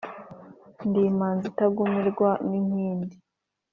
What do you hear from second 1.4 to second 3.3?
itagumirwa n' inkindi